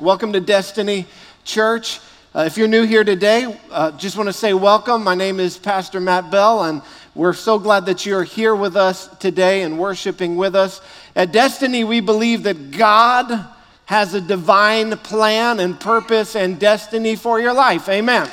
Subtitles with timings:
[0.00, 1.06] Welcome to Destiny
[1.44, 1.98] Church.
[2.32, 5.02] Uh, if you're new here today, uh, just want to say welcome.
[5.02, 6.82] My name is Pastor Matt Bell, and
[7.16, 10.80] we're so glad that you're here with us today and worshiping with us.
[11.16, 13.44] At Destiny, we believe that God
[13.86, 17.88] has a divine plan and purpose and destiny for your life.
[17.88, 18.30] Amen.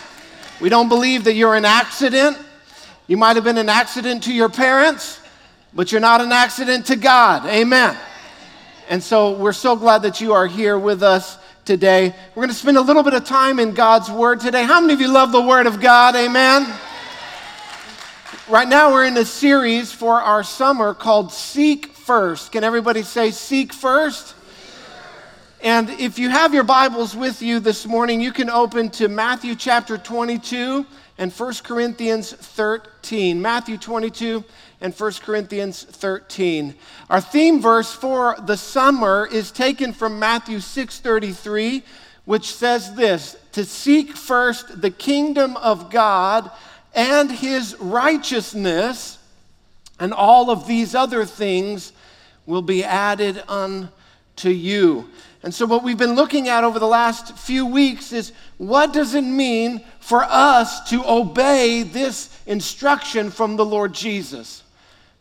[0.62, 2.38] We don't believe that you're an accident.
[3.08, 5.20] You might have been an accident to your parents,
[5.74, 7.48] but you're not an accident to God.
[7.48, 7.98] Amen.
[8.88, 12.14] And so we're so glad that you are here with us today.
[12.36, 14.64] We're going to spend a little bit of time in God's Word today.
[14.64, 16.16] How many of you love the Word of God?
[16.16, 16.72] Amen.
[18.48, 22.52] Right now, we're in a series for our summer called Seek First.
[22.52, 24.36] Can everybody say Seek First?
[25.62, 29.56] And if you have your Bibles with you this morning, you can open to Matthew
[29.56, 30.86] chapter 22
[31.18, 33.42] and 1 Corinthians 13.
[33.42, 34.44] Matthew 22
[34.82, 36.76] and 1 Corinthians 13.
[37.10, 41.84] Our theme verse for the summer is taken from Matthew 6:33,
[42.26, 46.52] which says this, to seek first the kingdom of God
[46.94, 49.17] and his righteousness,
[50.00, 51.94] and all of these other things
[52.45, 55.10] will be added unto you.
[55.44, 59.14] And so, what we've been looking at over the last few weeks is what does
[59.14, 64.64] it mean for us to obey this instruction from the Lord Jesus?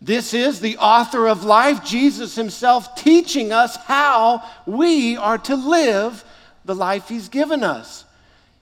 [0.04, 6.22] This is the author of life, Jesus himself, teaching us how we are to live
[6.66, 8.04] the life he's given us.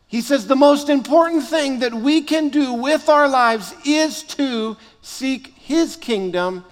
[0.06, 4.76] He says the most important thing that we can do with our lives is to
[5.00, 6.64] seek his kingdom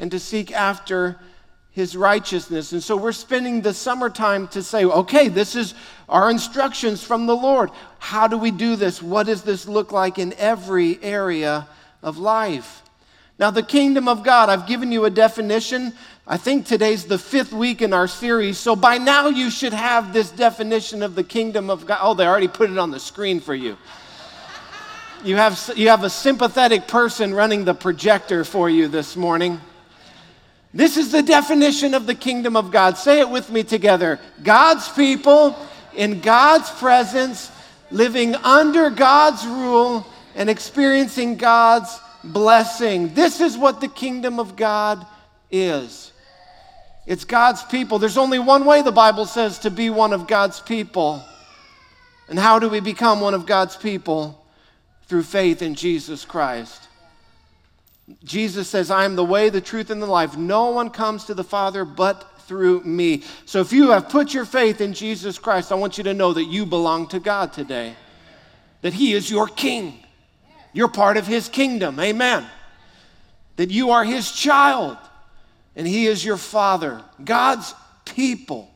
[0.00, 1.20] and to seek after
[1.70, 2.72] his righteousness.
[2.72, 5.74] And so we're spending the summertime to say, okay, this is
[6.08, 7.70] our instructions from the Lord.
[8.00, 9.00] How do we do this?
[9.00, 11.68] What does this look like in every area
[12.02, 12.82] of life?
[13.38, 15.92] Now, the kingdom of God, I've given you a definition.
[16.26, 20.14] I think today's the fifth week in our series, so by now you should have
[20.14, 21.98] this definition of the kingdom of God.
[22.00, 23.76] Oh, they already put it on the screen for you.
[25.22, 29.60] You have, you have a sympathetic person running the projector for you this morning.
[30.72, 32.96] This is the definition of the kingdom of God.
[32.96, 35.56] Say it with me together God's people
[35.94, 37.50] in God's presence,
[37.90, 41.98] living under God's rule, and experiencing God's
[42.32, 43.14] blessing.
[43.14, 45.06] This is what the kingdom of God
[45.50, 46.12] is.
[47.06, 47.98] It's God's people.
[47.98, 51.24] There's only one way, the Bible says, to be one of God's people.
[52.28, 54.44] And how do we become one of God's people?
[55.06, 56.88] Through faith in Jesus Christ.
[58.24, 60.36] Jesus says, I am the way, the truth, and the life.
[60.36, 63.22] No one comes to the Father but through me.
[63.44, 66.32] So if you have put your faith in Jesus Christ, I want you to know
[66.32, 67.94] that you belong to God today,
[68.82, 70.02] that He is your King.
[70.76, 71.98] You're part of His kingdom.
[71.98, 72.44] Amen.
[73.56, 74.98] That you are His child
[75.74, 78.70] and He is your Father, God's people.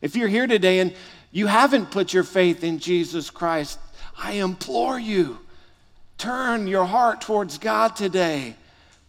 [0.00, 0.94] If you're here today and
[1.32, 3.78] you haven't put your faith in Jesus Christ,
[4.16, 5.38] I implore you,
[6.16, 8.56] turn your heart towards God today.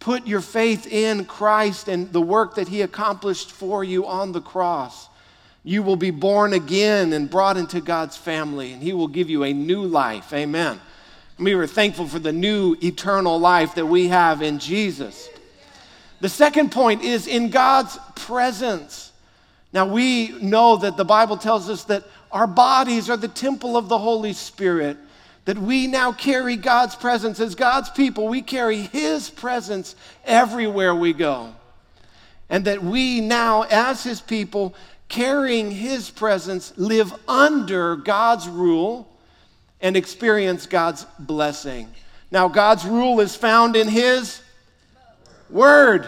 [0.01, 4.41] Put your faith in Christ and the work that He accomplished for you on the
[4.41, 5.07] cross.
[5.63, 9.45] You will be born again and brought into God's family, and He will give you
[9.45, 10.33] a new life.
[10.33, 10.81] Amen.
[11.40, 15.30] We were thankful for the new eternal life that we have in Jesus.
[16.20, 19.12] The second point is in God's presence.
[19.72, 23.88] Now, we know that the Bible tells us that our bodies are the temple of
[23.88, 24.98] the Holy Spirit,
[25.46, 27.40] that we now carry God's presence.
[27.40, 31.54] As God's people, we carry His presence everywhere we go.
[32.50, 34.74] And that we now, as His people,
[35.08, 39.08] carrying His presence, live under God's rule
[39.81, 41.88] and experience God's blessing.
[42.31, 44.41] Now, God's rule is found in His
[45.49, 46.07] Word.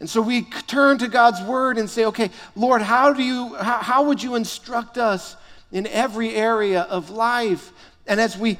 [0.00, 3.78] And so we turn to God's Word and say, okay, Lord, how, do you, how,
[3.78, 5.36] how would you instruct us
[5.72, 7.72] in every area of life?
[8.06, 8.58] And as we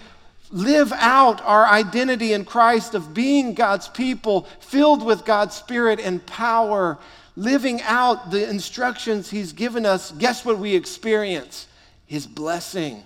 [0.50, 6.24] live out our identity in Christ of being God's people, filled with God's Spirit and
[6.26, 6.98] power,
[7.36, 11.66] living out the instructions He's given us, guess what we experience?
[12.06, 13.04] His blessing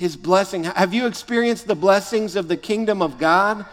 [0.00, 0.64] his blessing.
[0.64, 3.66] Have you experienced the blessings of the kingdom of God?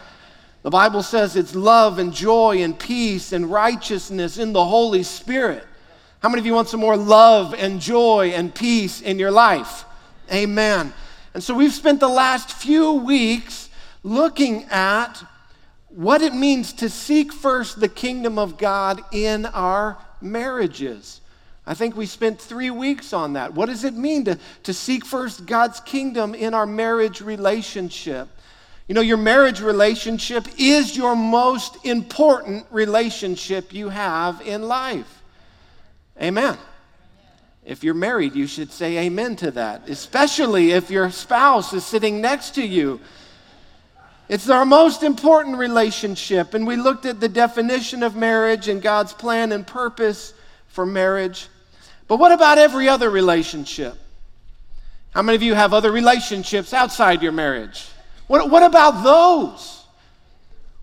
[0.62, 5.66] The Bible says it's love and joy and peace and righteousness in the Holy Spirit.
[6.20, 9.86] How many of you want some more love and joy and peace in your life?
[10.30, 10.92] Amen.
[11.32, 13.70] And so we've spent the last few weeks
[14.02, 15.24] looking at
[15.88, 21.22] what it means to seek first the kingdom of God in our marriages.
[21.68, 23.52] I think we spent three weeks on that.
[23.52, 28.26] What does it mean to, to seek first God's kingdom in our marriage relationship?
[28.88, 35.22] You know, your marriage relationship is your most important relationship you have in life.
[36.22, 36.56] Amen.
[37.66, 42.22] If you're married, you should say amen to that, especially if your spouse is sitting
[42.22, 42.98] next to you.
[44.30, 49.12] It's our most important relationship, and we looked at the definition of marriage and God's
[49.12, 50.32] plan and purpose
[50.68, 51.48] for marriage.
[52.08, 53.94] But what about every other relationship?
[55.10, 57.86] How many of you have other relationships outside your marriage?
[58.26, 59.84] What, what about those?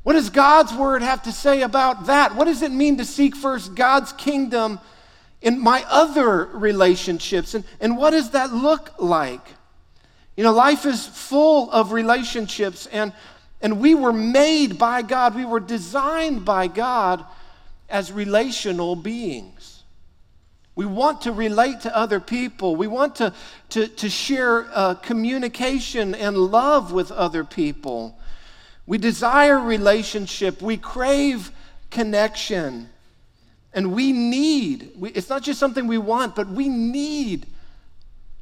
[0.04, 2.36] What does God's word have to say about that?
[2.36, 4.80] What does it mean to seek first God's kingdom
[5.42, 7.56] in my other relationships?
[7.56, 9.48] And, and what does that look like?
[10.38, 13.14] You know, life is full of relationships, and,
[13.62, 17.26] and we were made by God, we were designed by God
[17.90, 19.55] as relational beings.
[20.76, 22.76] We want to relate to other people.
[22.76, 23.34] We want to,
[23.70, 28.20] to, to share uh, communication and love with other people.
[28.86, 30.62] We desire relationship.
[30.62, 31.52] We crave
[31.90, 32.90] connection.
[33.74, 37.48] And we need, we, it's not just something we want, but we need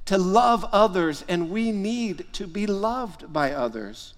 [0.06, 4.14] to love others and we need to be loved by others.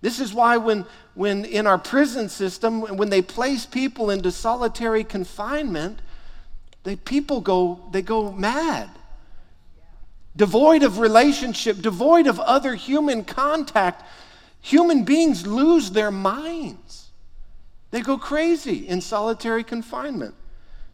[0.00, 0.84] This is why, when,
[1.14, 6.00] when in our prison system, when they place people into solitary confinement,
[6.84, 8.90] they, people go, they go mad.
[10.34, 14.02] Devoid of relationship, devoid of other human contact,
[14.62, 17.08] Human beings lose their minds.
[17.90, 20.34] They go crazy in solitary confinement.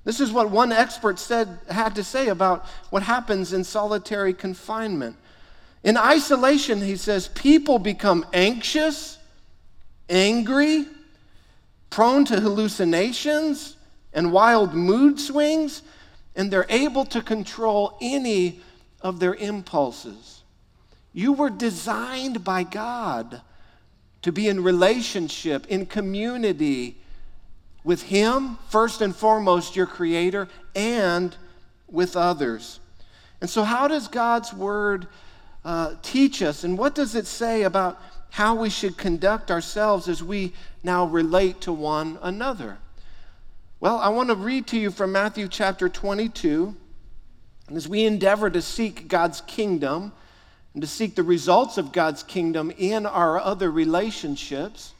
[0.04, 5.16] This is what one expert said had to say about what happens in solitary confinement.
[5.84, 9.18] In isolation, he says, people become anxious,
[10.08, 10.86] angry,
[11.90, 13.76] prone to hallucinations
[14.12, 15.82] and wild mood swings,
[16.34, 18.60] and they're able to control any
[19.00, 20.42] of their impulses.
[21.12, 23.42] You were designed by God
[24.22, 26.96] to be in relationship, in community
[27.84, 31.36] with Him, first and foremost, your Creator, and
[31.88, 32.80] with others.
[33.40, 35.06] And so, how does God's Word
[35.64, 38.00] uh, teach us, and what does it say about
[38.30, 40.52] how we should conduct ourselves as we
[40.82, 42.78] now relate to one another?
[43.80, 46.74] Well, I want to read to you from Matthew chapter 22.
[47.68, 50.10] And as we endeavor to seek God's kingdom,
[50.74, 54.94] and to seek the results of God's kingdom in our other relationships,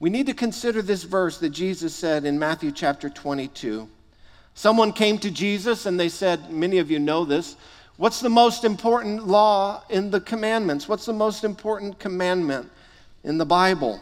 [0.00, 3.88] we need to consider this verse that Jesus said in Matthew chapter 22.
[4.54, 7.54] Someone came to Jesus and they said, Many of you know this.
[7.98, 10.88] What's the most important law in the commandments?
[10.88, 12.68] What's the most important commandment
[13.22, 14.00] in the Bible?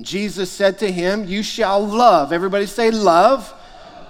[0.00, 2.32] Jesus said to him, You shall love.
[2.32, 3.52] Everybody say, Love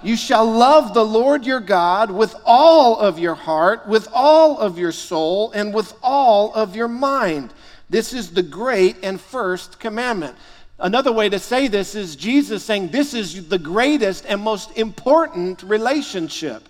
[0.03, 4.77] you shall love the Lord your God with all of your heart, with all of
[4.77, 7.53] your soul, and with all of your mind.
[7.89, 10.35] This is the great and first commandment.
[10.77, 15.63] Another way to say this is Jesus saying this is the greatest and most important
[15.63, 16.67] relationship.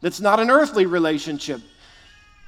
[0.00, 1.60] That's not an earthly relationship.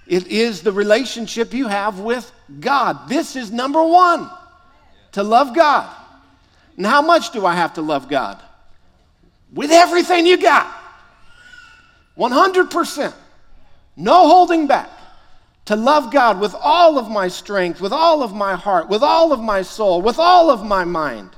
[0.06, 2.31] It is the relationship you have with
[2.61, 3.09] God.
[3.09, 4.31] This is number one
[5.14, 5.93] to love God.
[6.76, 8.40] And how much do I have to love God?
[9.55, 10.66] with everything you got.
[12.19, 13.14] 100%.
[13.96, 14.90] No holding back.
[15.66, 19.32] To love God with all of my strength, with all of my heart, with all
[19.32, 21.31] of my soul, with all of my mind.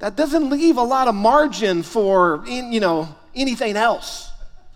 [0.00, 4.30] That doesn't leave a lot of margin for, you know, anything else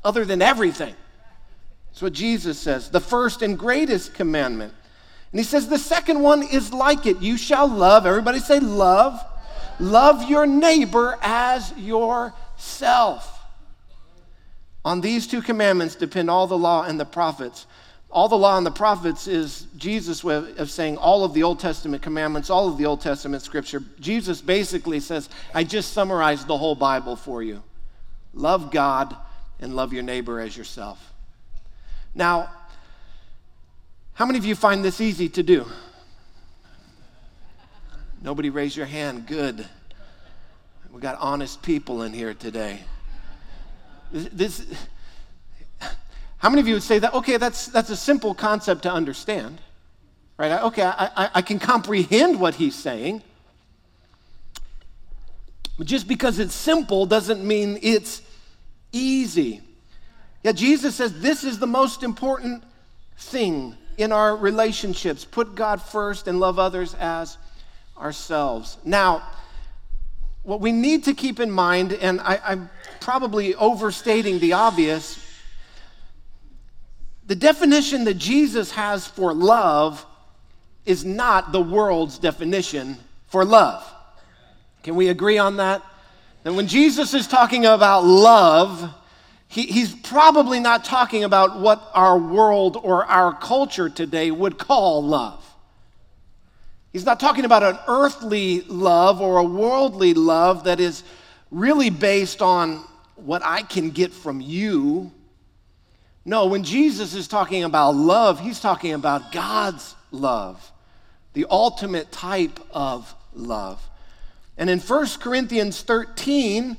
[0.04, 0.94] other than everything.
[1.88, 2.90] That's what Jesus says.
[2.90, 4.74] The first and greatest commandment.
[5.34, 7.20] And he says the second one is like it.
[7.20, 8.06] You shall love.
[8.06, 9.20] Everybody say love
[9.80, 13.30] Love your neighbor as yourself.
[14.84, 17.66] On these two commandments depend all the law and the prophets.
[18.10, 21.58] All the law and the prophets is Jesus' way of saying all of the Old
[21.58, 23.82] Testament commandments, all of the Old Testament scripture.
[23.98, 27.62] Jesus basically says, I just summarized the whole Bible for you.
[28.32, 29.16] Love God
[29.58, 31.12] and love your neighbor as yourself.
[32.14, 32.50] Now,
[34.14, 35.66] how many of you find this easy to do?
[38.22, 39.26] Nobody raise your hand.
[39.26, 39.66] Good.
[40.92, 42.80] We got honest people in here today.
[44.12, 44.64] This,
[46.38, 47.12] how many of you would say that?
[47.12, 49.60] Okay, that's, that's a simple concept to understand.
[50.38, 50.62] Right?
[50.62, 53.22] Okay, I, I, I can comprehend what he's saying.
[55.76, 58.22] But just because it's simple doesn't mean it's
[58.92, 59.60] easy.
[60.44, 62.62] Yeah, Jesus says this is the most important
[63.16, 65.24] thing in our relationships.
[65.24, 67.38] Put God first and love others as
[67.96, 68.76] ourselves.
[68.84, 69.22] Now,
[70.42, 72.70] what we need to keep in mind, and I, I'm
[73.00, 75.18] probably overstating the obvious,
[77.26, 80.04] the definition that Jesus has for love
[80.84, 82.98] is not the world's definition
[83.28, 83.90] for love.
[84.82, 85.82] Can we agree on that?
[86.44, 88.94] And when Jesus is talking about love,
[89.54, 95.00] he, he's probably not talking about what our world or our culture today would call
[95.00, 95.44] love.
[96.92, 101.04] He's not talking about an earthly love or a worldly love that is
[101.52, 102.84] really based on
[103.14, 105.12] what I can get from you.
[106.24, 110.72] No, when Jesus is talking about love, he's talking about God's love,
[111.32, 113.80] the ultimate type of love.
[114.58, 116.76] And in 1 Corinthians 13,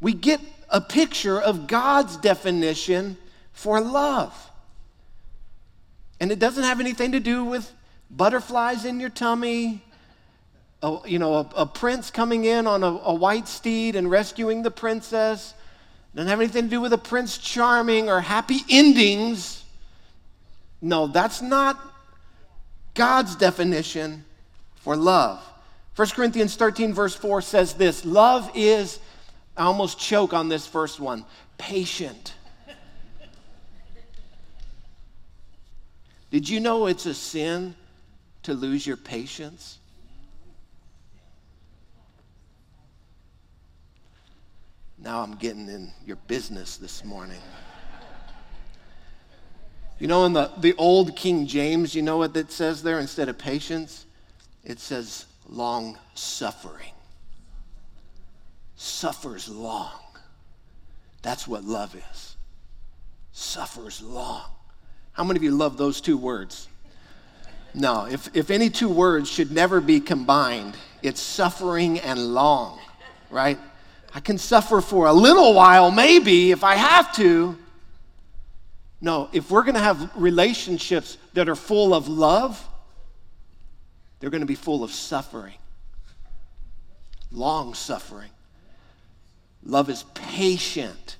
[0.00, 0.40] we get
[0.72, 3.18] a picture of God's definition
[3.52, 4.50] for love.
[6.18, 7.70] And it doesn't have anything to do with
[8.10, 9.82] butterflies in your tummy,
[10.82, 14.62] a, you know, a, a prince coming in on a, a white steed and rescuing
[14.62, 15.54] the princess.
[16.12, 19.64] It doesn't have anything to do with a prince charming or happy endings.
[20.80, 21.78] No, that's not
[22.94, 24.24] God's definition
[24.76, 25.42] for love.
[25.96, 28.98] 1 Corinthians 13, verse 4 says this Love is
[29.56, 31.24] I almost choke on this first one
[31.58, 32.34] patient.
[36.30, 37.74] Did you know it's a sin
[38.44, 39.78] to lose your patience?
[44.98, 47.40] Now I'm getting in your business this morning.
[49.98, 53.28] You know, in the, the old King James, you know what it says there instead
[53.28, 54.06] of patience?
[54.64, 56.92] It says long suffering
[58.82, 60.00] suffers long.
[61.22, 62.36] That's what love is.
[63.32, 64.44] Suffers long.
[65.12, 66.68] How many of you love those two words?
[67.74, 72.80] No, if, if any two words should never be combined, it's suffering and long,
[73.30, 73.58] right?
[74.14, 77.56] I can suffer for a little while, maybe, if I have to.
[79.00, 82.62] No, if we're going to have relationships that are full of love,
[84.20, 85.54] they're going to be full of suffering,
[87.30, 88.30] long suffering.
[89.64, 91.16] Love is patient.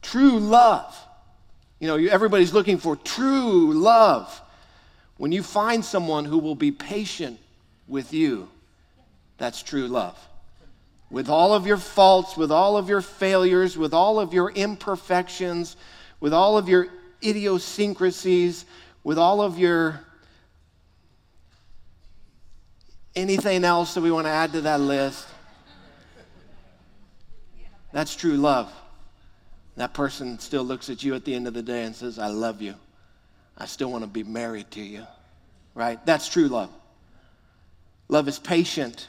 [0.00, 0.96] True love.
[1.80, 4.40] You know, everybody's looking for true love.
[5.16, 7.38] When you find someone who will be patient
[7.86, 8.48] with you,
[9.38, 10.18] that's true love.
[11.10, 15.76] With all of your faults, with all of your failures, with all of your imperfections,
[16.20, 16.88] with all of your
[17.22, 18.64] idiosyncrasies,
[19.04, 20.00] with all of your
[23.14, 25.26] anything else that we want to add to that list.
[27.92, 28.72] That's true love.
[29.76, 32.28] That person still looks at you at the end of the day and says, I
[32.28, 32.74] love you.
[33.56, 35.06] I still want to be married to you.
[35.74, 36.04] Right?
[36.04, 36.70] That's true love.
[38.08, 39.08] Love is patient.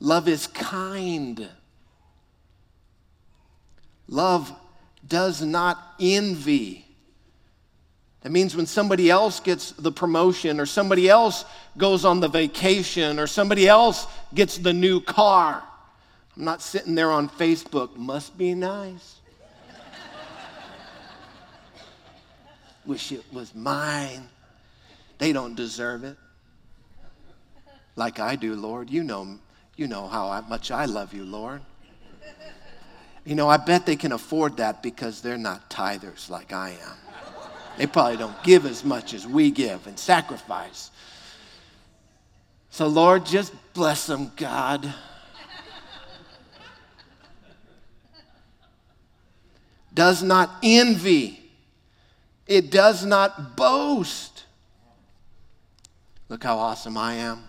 [0.00, 1.48] Love is kind.
[4.08, 4.52] Love
[5.06, 6.84] does not envy.
[8.22, 11.44] That means when somebody else gets the promotion, or somebody else
[11.76, 15.62] goes on the vacation, or somebody else gets the new car,
[16.36, 19.16] I'm not sitting there on Facebook, must be nice.
[22.84, 24.28] Wish it was mine.
[25.18, 26.16] They don't deserve it.
[27.96, 28.90] Like I do, Lord.
[28.90, 29.38] You know,
[29.76, 31.62] you know how much I love you, Lord.
[33.24, 36.96] You know, I bet they can afford that because they're not tithers like I am.
[37.76, 40.90] They probably don't give as much as we give and sacrifice.
[42.70, 44.94] So, Lord, just bless them, God.
[49.96, 51.40] Does not envy,
[52.46, 54.44] it does not boast.
[56.28, 57.42] Look how awesome I am.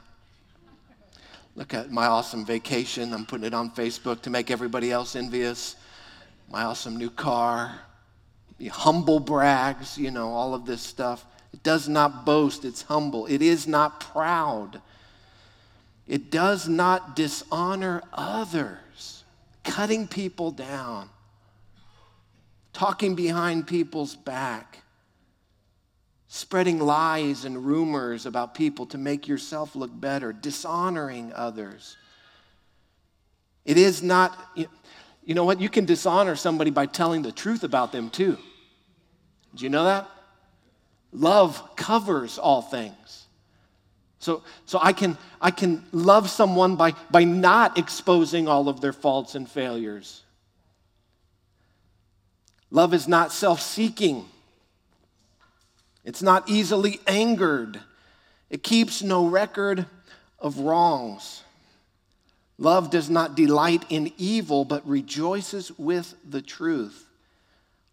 [1.55, 3.13] Look at my awesome vacation.
[3.13, 5.75] I'm putting it on Facebook to make everybody else envious.
[6.49, 7.79] My awesome new car.
[8.71, 11.25] Humble brags, you know, all of this stuff.
[11.53, 13.25] It does not boast, it's humble.
[13.25, 14.81] It is not proud.
[16.07, 19.23] It does not dishonor others,
[19.63, 21.09] cutting people down
[22.77, 24.83] talking behind people's back,
[26.27, 31.97] spreading lies and rumors about people to make yourself look better, dishonoring others.
[33.65, 35.59] It is not, you know what?
[35.59, 38.37] You can dishonor somebody by telling the truth about them too.
[39.55, 40.07] Do you know that?
[41.11, 43.25] Love covers all things.
[44.19, 48.93] So, so I, can, I can love someone by, by not exposing all of their
[48.93, 50.21] faults and failures.
[52.69, 54.25] Love is not self seeking,
[56.03, 57.79] it's not easily angered,
[58.49, 59.85] it keeps no record
[60.39, 61.43] of wrongs.
[62.59, 67.05] Love does not delight in evil, but rejoices with the truth.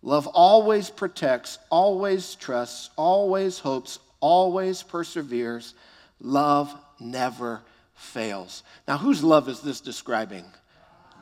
[0.01, 5.75] Love always protects, always trusts, always hopes, always perseveres.
[6.21, 7.63] Love never
[7.95, 8.63] fails.
[8.89, 10.45] Now, whose love is this describing?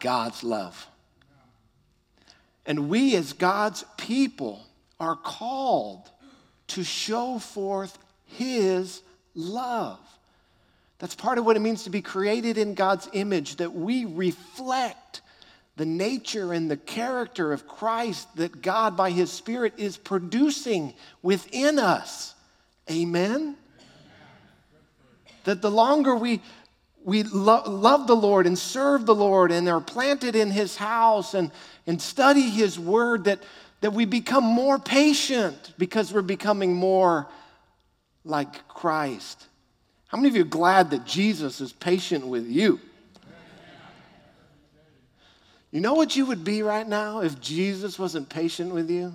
[0.01, 0.87] God's love.
[2.67, 4.65] And we, as God's people,
[5.01, 6.11] are called
[6.69, 9.03] to show forth His
[9.35, 9.99] love.
[10.99, 15.21] That's part of what it means to be created in God's image, that we reflect
[15.77, 21.79] the nature and the character of Christ that God, by His Spirit, is producing within
[21.79, 22.35] us.
[22.91, 23.57] Amen?
[25.45, 26.41] That the longer we,
[27.05, 31.35] we lo- love the Lord and serve the Lord and are planted in His house
[31.35, 31.51] and,
[31.87, 33.43] and study His Word, that,
[33.81, 37.29] that we become more patient because we're becoming more
[38.25, 39.47] like Christ.
[40.09, 42.81] How many of you are glad that Jesus is patient with you?
[45.71, 49.15] You know what you would be right now if Jesus wasn't patient with you?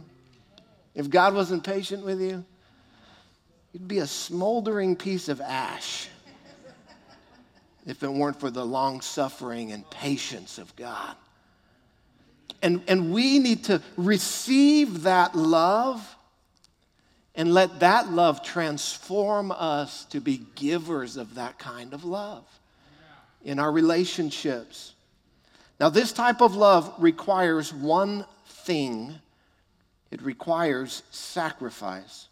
[0.96, 2.44] If God wasn't patient with you?
[3.72, 6.10] You'd be a smoldering piece of ash
[7.88, 11.16] if it weren't for the long suffering and patience of God.
[12.62, 16.16] And, and we need to receive that love
[17.34, 22.44] and let that love transform us to be givers of that kind of love
[23.44, 24.94] in our relationships.
[25.80, 29.16] Now, this type of love requires one thing
[30.10, 32.28] it requires sacrifice.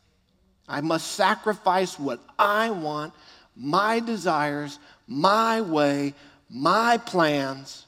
[0.68, 3.14] I must sacrifice what I want,
[3.56, 6.14] my desires, my way,
[6.50, 7.86] my plans.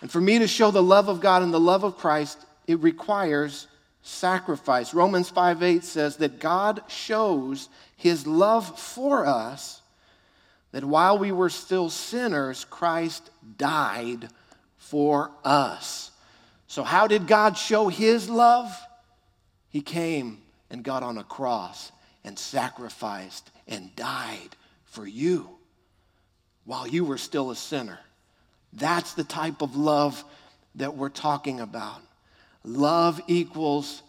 [0.00, 2.80] And for me to show the love of God and the love of Christ, it
[2.80, 3.66] requires
[4.02, 4.92] sacrifice.
[4.92, 9.80] Romans 5 8 says that God shows his love for us,
[10.72, 14.28] that while we were still sinners, Christ died
[14.76, 16.10] for us.
[16.66, 18.76] So, how did God show his love?
[19.70, 21.90] He came and got on a cross
[22.24, 24.56] and sacrificed and died
[24.94, 25.48] for you
[26.64, 27.98] while you were still a sinner.
[28.72, 30.24] That's the type of love
[30.76, 32.00] that we're talking about.
[32.64, 34.02] Love equals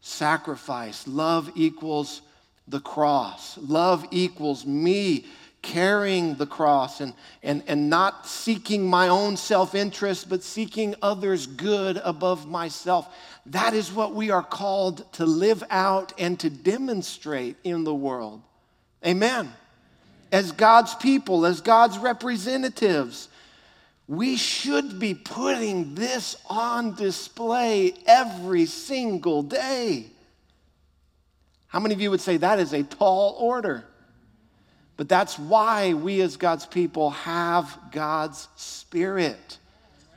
[0.00, 2.22] sacrifice, love equals
[2.68, 5.26] the cross, love equals me
[5.60, 7.12] carrying the cross and,
[7.42, 13.12] and, and not seeking my own self interest, but seeking others' good above myself.
[13.46, 18.40] That is what we are called to live out and to demonstrate in the world.
[19.04, 19.52] Amen.
[20.30, 23.28] As God's people, as God's representatives,
[24.06, 30.06] we should be putting this on display every single day.
[31.68, 33.84] How many of you would say that is a tall order?
[34.96, 39.58] But that's why we, as God's people, have God's Spirit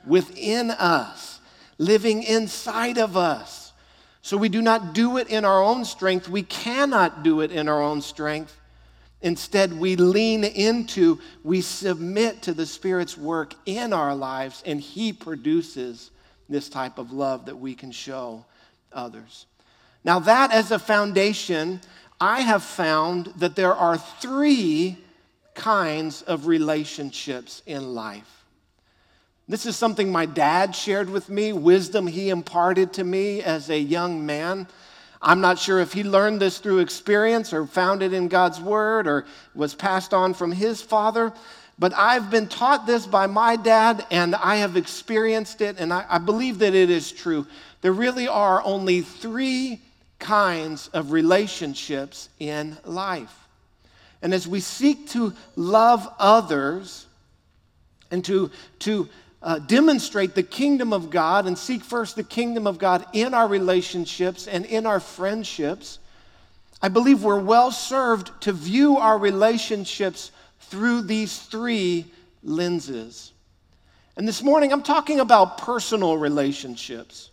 [0.06, 1.40] within us,
[1.78, 3.72] living inside of us.
[4.22, 6.28] So we do not do it in our own strength.
[6.28, 8.56] We cannot do it in our own strength.
[9.22, 15.12] Instead, we lean into, we submit to the Spirit's work in our lives, and He
[15.12, 16.10] produces
[16.48, 18.44] this type of love that we can show
[18.92, 19.46] others.
[20.04, 21.80] Now, that as a foundation,
[22.20, 24.98] I have found that there are three
[25.54, 28.44] kinds of relationships in life.
[29.48, 33.78] This is something my dad shared with me, wisdom he imparted to me as a
[33.78, 34.68] young man.
[35.22, 39.06] I'm not sure if he learned this through experience or found it in God's word
[39.06, 41.32] or was passed on from his father,
[41.78, 46.04] but I've been taught this by my dad and I have experienced it, and I,
[46.08, 47.46] I believe that it is true.
[47.80, 49.80] There really are only three
[50.18, 53.34] kinds of relationships in life.
[54.22, 57.06] And as we seek to love others
[58.10, 59.08] and to, to
[59.42, 63.48] uh, demonstrate the kingdom of God and seek first the kingdom of God in our
[63.48, 65.98] relationships and in our friendships,
[66.80, 72.06] I believe we're well served to view our relationships through these three
[72.42, 73.32] lenses.
[74.16, 77.30] And this morning, I'm talking about personal relationships.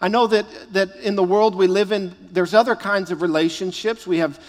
[0.00, 4.06] I know that, that in the world we live in, there's other kinds of relationships.
[4.06, 4.40] We have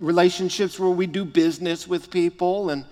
[0.00, 2.84] relationships where we do business with people and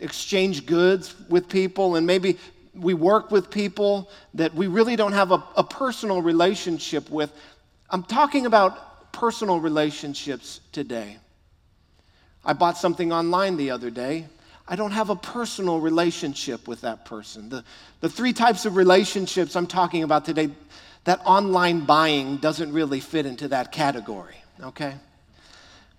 [0.00, 2.36] exchange goods with people, and maybe
[2.74, 7.32] we work with people that we really don't have a, a personal relationship with.
[7.90, 11.18] I'm talking about personal relationships today.
[12.44, 14.26] I bought something online the other day.
[14.66, 17.48] I don't have a personal relationship with that person.
[17.48, 17.64] The,
[18.00, 20.50] the three types of relationships I'm talking about today,
[21.04, 24.94] that online buying doesn't really fit into that category, okay?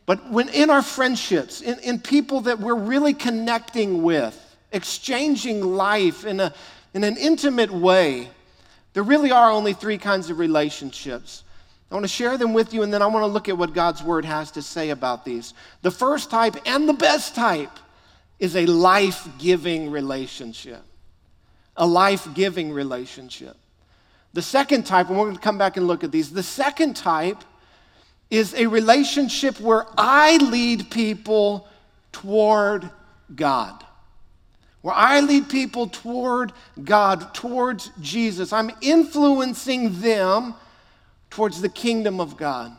[0.06, 4.40] But when in our friendships, in, in people that we're really connecting with,
[4.74, 6.54] exchanging life in, a,
[6.94, 8.30] in an intimate way,
[8.94, 11.44] there really are only three kinds of relationships.
[11.90, 13.74] I want to share them with you, and then I want to look at what
[13.74, 15.54] God's word has to say about these.
[15.84, 17.70] The first type and the best type
[18.40, 20.82] is a life giving relationship.
[21.78, 23.56] A life giving relationship.
[24.34, 26.96] The second type, and we're going to come back and look at these, the second
[26.96, 27.44] type
[28.32, 31.68] is a relationship where I lead people
[32.12, 32.90] toward
[33.36, 33.84] God.
[34.84, 36.52] Where I lead people toward
[36.84, 38.52] God, towards Jesus.
[38.52, 40.56] I'm influencing them
[41.30, 42.76] towards the kingdom of God.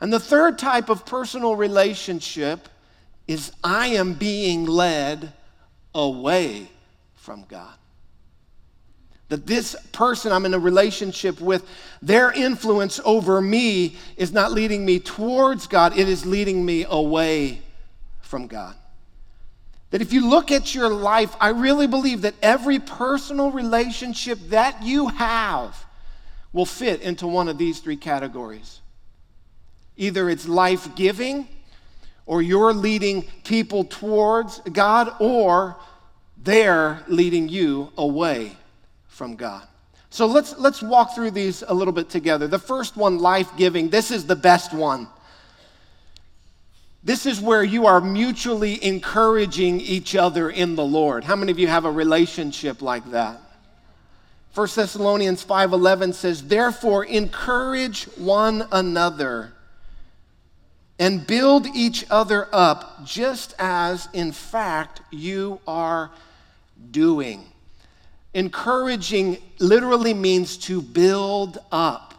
[0.00, 2.68] And the third type of personal relationship
[3.28, 5.32] is I am being led
[5.94, 6.68] away
[7.14, 7.74] from God.
[9.28, 11.64] That this person I'm in a relationship with,
[12.02, 17.62] their influence over me is not leading me towards God, it is leading me away
[18.20, 18.74] from God.
[19.94, 24.82] That if you look at your life, I really believe that every personal relationship that
[24.82, 25.86] you have
[26.52, 28.80] will fit into one of these three categories.
[29.96, 31.46] Either it's life giving,
[32.26, 35.76] or you're leading people towards God, or
[36.42, 38.56] they're leading you away
[39.06, 39.62] from God.
[40.10, 42.48] So let's, let's walk through these a little bit together.
[42.48, 45.06] The first one, life giving, this is the best one.
[47.04, 51.24] This is where you are mutually encouraging each other in the Lord.
[51.24, 53.42] How many of you have a relationship like that?
[54.54, 59.52] 1 Thessalonians 5:11 says, "Therefore encourage one another
[60.98, 66.10] and build each other up, just as in fact you are
[66.90, 67.44] doing."
[68.32, 72.13] Encouraging literally means to build up.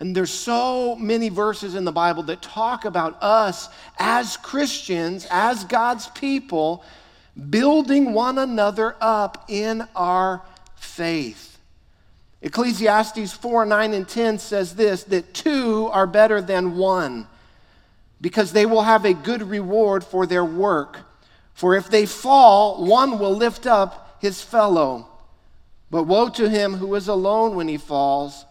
[0.00, 5.64] And there's so many verses in the Bible that talk about us as Christians, as
[5.64, 6.82] God's people,
[7.50, 10.42] building one another up in our
[10.76, 11.58] faith.
[12.40, 17.26] Ecclesiastes 4 9 and 10 says this that two are better than one
[18.22, 21.00] because they will have a good reward for their work.
[21.52, 25.08] For if they fall, one will lift up his fellow.
[25.90, 28.46] But woe to him who is alone when he falls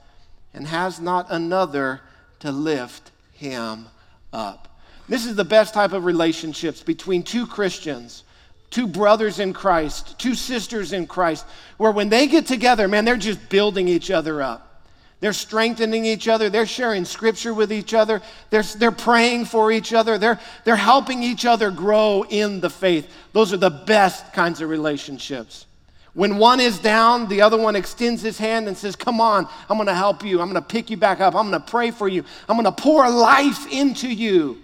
[0.54, 2.02] and has not another
[2.40, 3.88] to lift him
[4.34, 4.68] up.
[5.08, 8.24] This is the best type of relationships between two Christians,
[8.70, 11.46] two brothers in Christ, two sisters in Christ,
[11.78, 14.84] where when they get together, man, they're just building each other up.
[15.20, 16.50] They're strengthening each other.
[16.50, 18.22] They're sharing scripture with each other.
[18.52, 20.18] They're, they're praying for each other.
[20.18, 23.12] They're, they're helping each other grow in the faith.
[23.34, 25.66] Those are the best kinds of relationships.
[26.14, 29.86] When one is down, the other one extends his hand and says, Come on, I'm
[29.86, 30.42] to help you.
[30.42, 31.36] I'm to pick you back up.
[31.36, 32.24] I'm to pray for you.
[32.48, 34.58] I'm to pour life into you.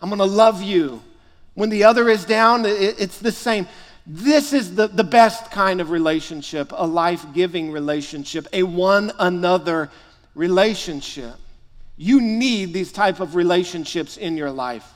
[0.00, 1.02] I'm to love you.
[1.54, 3.68] When the other is down, it's the same.
[4.06, 9.90] This is the, the best kind of relationship, a life giving relationship, a one another
[10.34, 11.34] relationship.
[11.96, 14.90] You need these type of relationships in your life.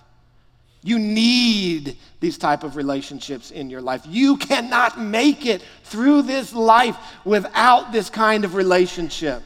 [0.87, 4.03] You need these type of relationships in your life.
[4.07, 9.42] You cannot make it through this life without this kind of relationship.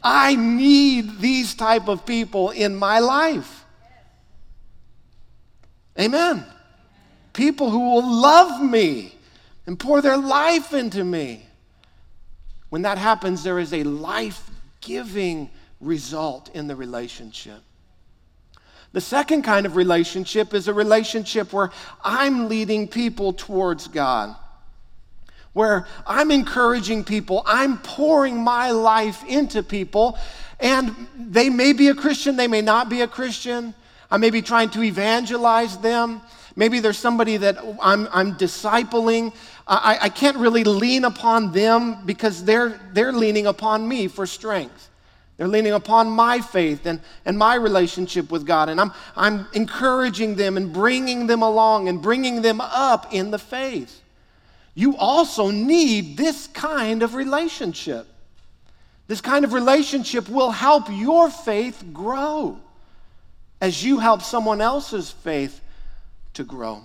[0.00, 3.64] I need these type of people in my life.
[5.98, 6.46] Amen.
[7.32, 9.12] People who will love me
[9.66, 11.44] and pour their life into me.
[12.68, 14.48] When that happens, there is a life
[14.80, 17.60] giving result in the relationship.
[18.92, 21.70] The second kind of relationship is a relationship where
[22.02, 24.34] I'm leading people towards God,
[25.52, 30.18] where I'm encouraging people, I'm pouring my life into people,
[30.58, 33.74] and they may be a Christian, they may not be a Christian.
[34.10, 36.22] I may be trying to evangelize them.
[36.56, 39.34] Maybe there's somebody that I'm, I'm discipling.
[39.66, 44.87] I, I can't really lean upon them because they're, they're leaning upon me for strength.
[45.38, 48.68] They're leaning upon my faith and, and my relationship with God.
[48.68, 53.38] And I'm, I'm encouraging them and bringing them along and bringing them up in the
[53.38, 54.02] faith.
[54.74, 58.08] You also need this kind of relationship.
[59.06, 62.58] This kind of relationship will help your faith grow
[63.60, 65.60] as you help someone else's faith
[66.34, 66.82] to grow.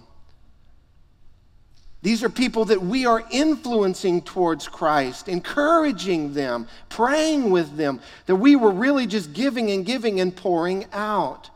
[2.03, 8.35] These are people that we are influencing towards Christ, encouraging them, praying with them, that
[8.35, 11.49] we were really just giving and giving and pouring out.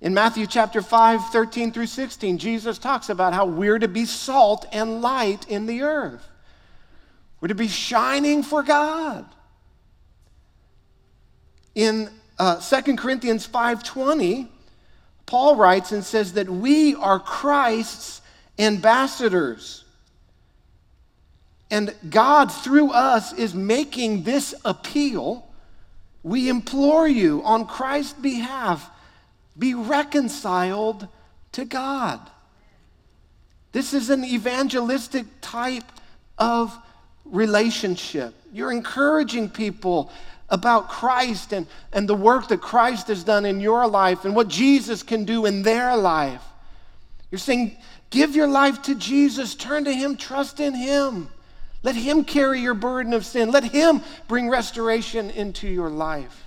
[0.00, 4.64] In Matthew chapter 5, 13 through 16, Jesus talks about how we're to be salt
[4.72, 6.26] and light in the earth.
[7.42, 9.26] We're to be shining for God.
[11.74, 14.48] In uh, 2 Corinthians 5.20,
[15.26, 18.22] Paul writes and says that we are Christ's
[18.58, 19.84] ambassadors.
[21.70, 25.46] And God, through us, is making this appeal.
[26.22, 28.90] We implore you on Christ's behalf
[29.58, 31.08] be reconciled
[31.52, 32.20] to God.
[33.72, 35.84] This is an evangelistic type
[36.38, 36.76] of
[37.24, 38.34] relationship.
[38.52, 40.10] You're encouraging people
[40.48, 44.48] about Christ and, and the work that Christ has done in your life and what
[44.48, 46.42] Jesus can do in their life.
[47.30, 47.76] You're saying,
[48.10, 51.28] give your life to Jesus, turn to Him, trust in Him.
[51.82, 53.50] Let Him carry your burden of sin.
[53.50, 56.44] Let Him bring restoration into your life.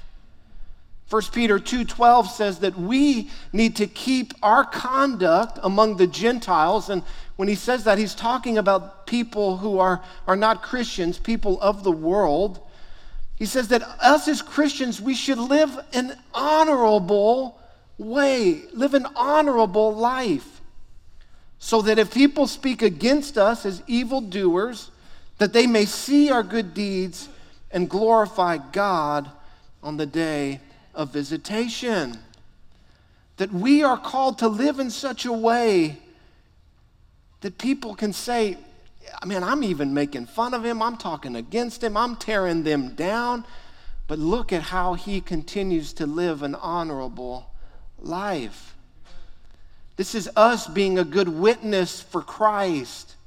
[1.09, 7.03] 1 Peter 2:12 says that we need to keep our conduct among the Gentiles and
[7.41, 11.83] when he says that he's talking about people who are, are not Christians, people of
[11.83, 12.59] the world.
[13.35, 17.59] He says that us as Christians we should live an honorable
[17.97, 20.50] way, live an honorable life.
[21.63, 24.89] So that if people speak against us as evildoers,
[25.37, 27.29] that they may see our good deeds
[27.69, 29.29] and glorify God
[29.83, 30.59] on the day
[30.95, 32.17] of visitation.
[33.37, 35.99] That we are called to live in such a way
[37.41, 38.57] that people can say,
[39.21, 42.95] I mean, I'm even making fun of him, I'm talking against him, I'm tearing them
[42.95, 43.45] down.
[44.07, 47.51] But look at how he continues to live an honorable
[47.99, 48.75] life.
[50.01, 53.17] This is us being a good witness for Christ.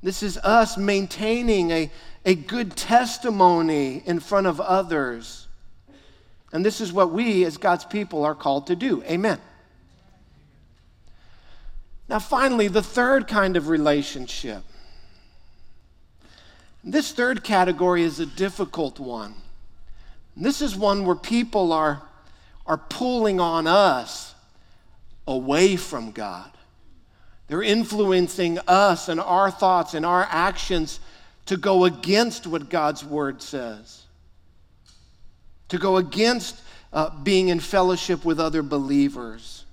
[0.00, 1.90] This is us maintaining a,
[2.24, 5.48] a good testimony in front of others.
[6.52, 9.02] And this is what we, as God's people, are called to do.
[9.02, 9.40] Amen.
[12.08, 14.62] Now, finally, the third kind of relationship.
[16.84, 19.34] This third category is a difficult one.
[20.36, 22.02] This is one where people are,
[22.68, 24.33] are pulling on us
[25.26, 26.50] away from God.
[27.48, 31.00] They're influencing us and our thoughts and our actions
[31.46, 34.02] to go against what God's word says,
[35.68, 36.60] to go against
[36.92, 39.64] uh, being in fellowship with other believers,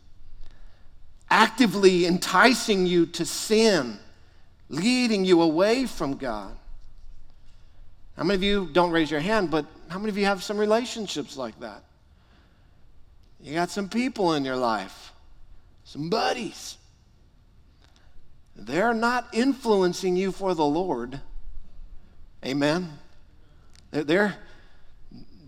[1.30, 4.00] actively enticing you to sin,
[4.68, 6.56] leading you away from God.
[8.18, 10.58] How many of you don't raise your hand, but how many of you have some
[10.58, 11.84] relationships like that?
[13.42, 15.11] You got some people in your life,
[15.92, 16.78] some buddies
[18.56, 21.20] they're not influencing you for the Lord.
[22.46, 22.90] Amen.
[23.92, 24.36] They're,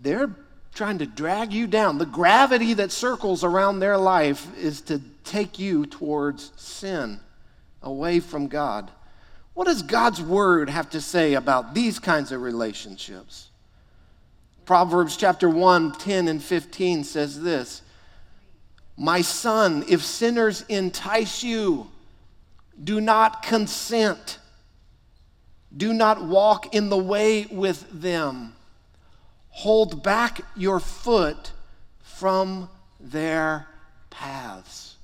[0.02, 0.34] they're
[0.74, 1.98] trying to drag you down.
[1.98, 7.20] The gravity that circles around their life is to take you towards sin,
[7.82, 8.90] away from God.
[9.54, 13.50] What does God's word have to say about these kinds of relationships?
[14.64, 17.82] Proverbs chapter 1, 10 and 15 says this
[18.96, 21.90] My son, if sinners entice you,
[22.82, 24.38] do not consent.
[25.76, 28.54] Do not walk in the way with them.
[29.50, 31.52] Hold back your foot
[32.02, 32.68] from
[33.00, 33.66] their
[34.10, 34.96] paths.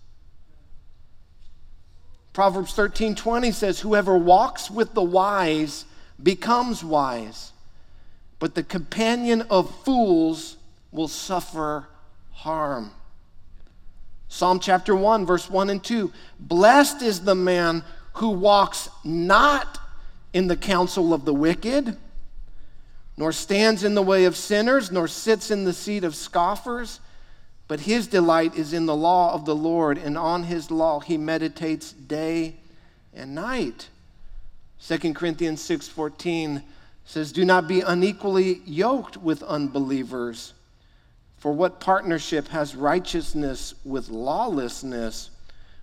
[2.33, 5.85] Proverbs 13 20 says, Whoever walks with the wise
[6.23, 7.53] becomes wise,
[8.39, 10.57] but the companion of fools
[10.93, 11.89] will suffer
[12.33, 12.93] harm.
[14.31, 16.11] Psalm chapter 1, verse 1 and 2.
[16.39, 17.83] Blessed is the man
[18.15, 19.79] who walks not
[20.33, 21.97] in the counsel of the wicked,
[23.17, 27.01] nor stands in the way of sinners, nor sits in the seat of scoffers,
[27.67, 31.19] but his delight is in the law of the Lord, and on his law he
[31.19, 32.55] meditates day
[33.13, 33.89] and night.
[34.81, 36.63] 2 Corinthians 6:14
[37.05, 40.53] says, "Do not be unequally yoked with unbelievers."
[41.41, 45.31] For what partnership has righteousness with lawlessness,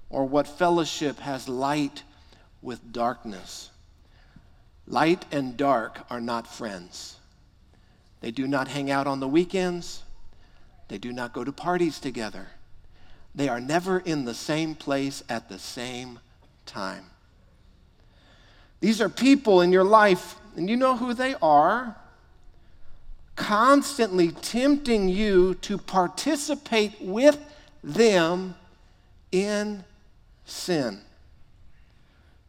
[0.10, 2.04] or what fellowship has light
[2.62, 3.72] with darkness?
[4.88, 7.17] Light and dark are not friends.
[8.22, 10.04] They do not hang out on the weekends,
[10.89, 12.48] they do not go to parties together.
[13.34, 16.20] They are never in the same place at the same
[16.67, 17.06] time.
[18.80, 21.96] These are people in your life, and you know who they are
[23.38, 27.39] constantly tempting you to participate with
[27.82, 28.56] them
[29.32, 29.86] in
[30.45, 31.00] sin.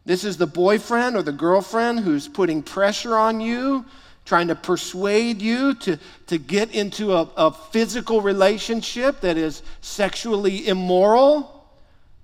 [0.05, 3.85] This is the boyfriend or the girlfriend who's putting pressure on you,
[4.25, 10.67] trying to persuade you to, to get into a, a physical relationship that is sexually
[10.67, 11.67] immoral,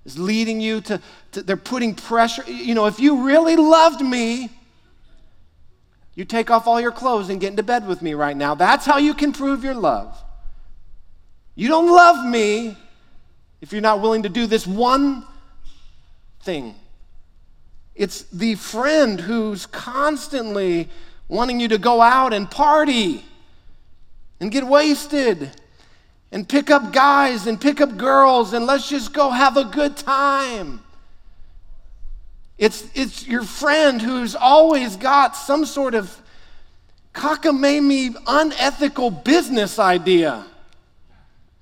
[0.04, 1.00] is leading you to,
[1.32, 2.42] to, they're putting pressure.
[2.50, 4.50] You know, if you really loved me,
[6.16, 8.54] you take off all your clothes and get into bed with me right now.
[8.54, 10.18] That's how you can prove your love.
[11.54, 12.76] You don't love me
[13.60, 15.24] if you're not willing to do this one
[16.40, 16.74] thing.
[17.94, 20.88] It's the friend who's constantly
[21.28, 23.24] wanting you to go out and party
[24.40, 25.50] and get wasted
[26.32, 29.96] and pick up guys and pick up girls and let's just go have a good
[29.96, 30.82] time.
[32.58, 36.20] It's, it's your friend who's always got some sort of
[37.12, 40.46] cockamamie, unethical business idea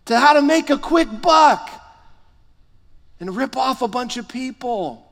[0.04, 1.70] to how to make a quick buck
[3.20, 5.08] and rip off a bunch of people,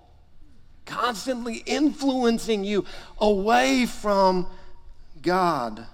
[0.86, 2.84] constantly influencing you
[3.18, 4.46] away from
[5.20, 5.86] God.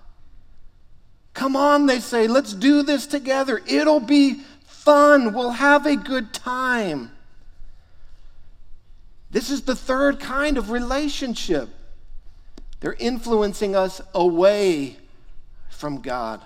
[1.34, 3.62] Come on, they say, let's do this together.
[3.66, 5.32] It'll be fun.
[5.32, 7.12] We'll have a good time.
[9.30, 11.68] This is the third kind of relationship.
[12.80, 14.96] They're influencing us away
[15.68, 16.40] from God.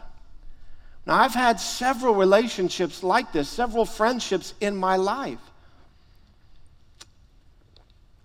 [1.07, 5.41] Now, I've had several relationships like this, several friendships in my life.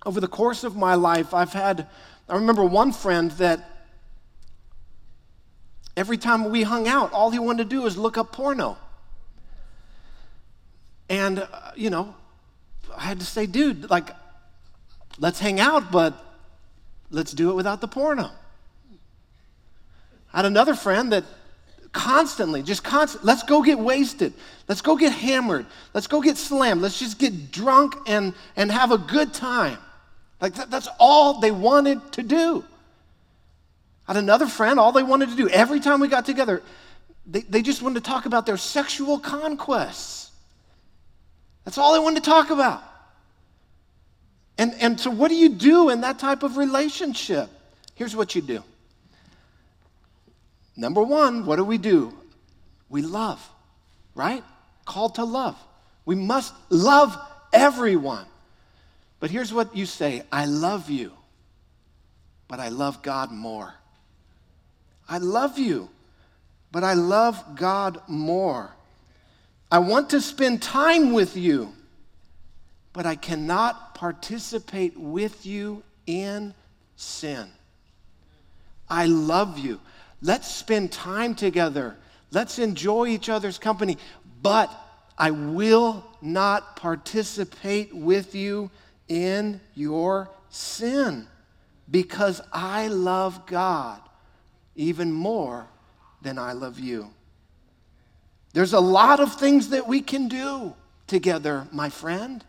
[0.06, 1.88] Over the course of my life, I've had,
[2.30, 3.68] I remember one friend that
[5.98, 8.78] every time we hung out, all he wanted to do was look up porno.
[11.10, 12.16] And, uh, you know,
[12.96, 14.12] I had to say, dude, like,
[15.20, 16.24] let's hang out, but
[17.12, 18.32] let's do it without the porno.
[20.34, 21.24] I had another friend that
[21.92, 24.34] constantly, just constant, let's go get wasted.
[24.68, 25.66] Let's go get hammered.
[25.94, 26.82] Let's go get slammed.
[26.82, 29.78] Let's just get drunk and, and have a good time.
[30.40, 32.64] Like that, that's all they wanted to do.
[34.08, 36.62] I had another friend, all they wanted to do every time we got together,
[37.26, 40.32] they, they just wanted to talk about their sexual conquests.
[41.66, 42.84] That's all they wanted to talk about.
[44.58, 47.50] And, and so, what do you do in that type of relationship?
[47.96, 48.64] Here's what you do.
[50.76, 52.14] Number one, what do we do?
[52.90, 53.46] We love,
[54.16, 54.44] right?
[54.86, 55.58] Called to love.
[56.06, 57.18] We must love
[57.52, 58.26] everyone.
[59.20, 61.12] But here's what you say I love you,
[62.48, 63.74] but I love God more.
[65.10, 65.90] I love you,
[66.72, 68.72] but I love God more.
[69.72, 71.74] I want to spend time with you,
[72.94, 76.54] but I cannot participate with you in
[76.96, 77.50] sin.
[78.90, 79.80] I love you.
[80.22, 81.98] Let's spend time together.
[82.32, 83.98] Let's enjoy each other's company,
[84.42, 84.72] but
[85.18, 88.70] I will not participate with you
[89.08, 91.28] in your sin
[91.90, 94.02] because I love God
[94.76, 95.68] even more
[96.22, 97.10] than I love you.
[98.54, 100.74] There's a lot of things that we can do
[101.06, 102.44] together, my friend.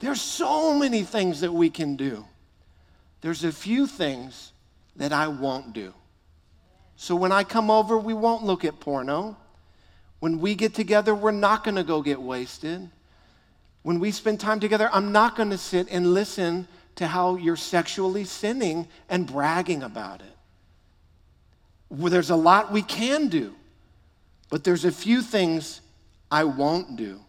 [0.00, 2.24] There's so many things that we can do.
[3.20, 4.52] There's a few things
[4.96, 5.94] that I won't do.
[6.96, 9.36] So when I come over, we won't look at porno.
[10.18, 12.90] When we get together, we're not going to go get wasted.
[13.82, 17.56] When we spend time together, I'm not going to sit and listen to how you're
[17.56, 20.36] sexually sinning and bragging about it.
[21.88, 23.54] Well, there's a lot we can do,
[24.48, 25.80] but there's a few things
[26.30, 27.20] I won't do.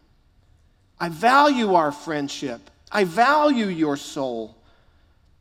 [1.02, 2.70] I value our friendship.
[2.92, 4.56] I value your soul.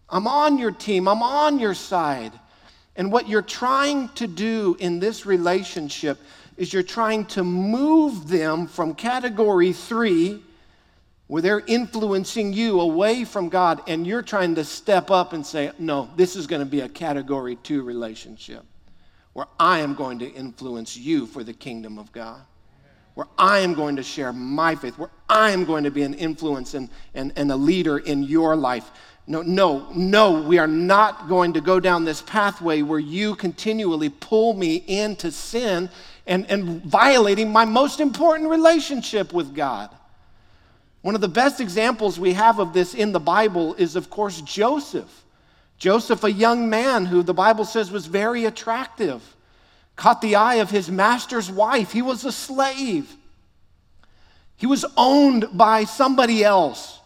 [0.09, 1.07] I'm on your team.
[1.07, 2.31] I'm on your side.
[2.95, 6.17] And what you're trying to do in this relationship
[6.57, 10.41] is you're trying to move them from category three,
[11.27, 15.71] where they're influencing you away from God, and you're trying to step up and say,
[15.77, 18.65] No, this is going to be a category two relationship
[19.33, 22.41] where I am going to influence you for the kingdom of God
[23.15, 26.13] where I am going to share my faith, where I am going to be an
[26.13, 28.89] influence and, and, and a leader in your life.
[29.27, 34.09] No, no, no, we are not going to go down this pathway where you continually
[34.09, 35.89] pull me into sin
[36.25, 39.89] and, and violating my most important relationship with God.
[41.01, 44.41] One of the best examples we have of this in the Bible is, of course,
[44.41, 45.23] Joseph.
[45.77, 49.35] Joseph, a young man who the Bible says was very attractive
[50.01, 51.91] caught the eye of his master's wife.
[51.91, 53.15] He was a slave,
[54.55, 56.97] he was owned by somebody else.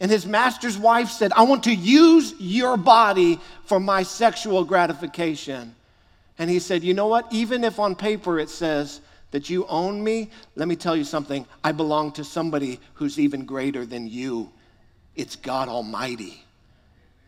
[0.00, 5.74] And his master's wife said, I want to use your body for my sexual gratification.
[6.38, 7.26] And he said, You know what?
[7.30, 11.46] Even if on paper it says that you own me, let me tell you something.
[11.64, 14.50] I belong to somebody who's even greater than you.
[15.16, 16.44] It's God Almighty.